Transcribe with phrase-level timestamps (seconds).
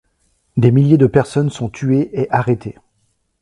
[0.57, 2.75] Des milliers de personnes sont tuées et arrêtées.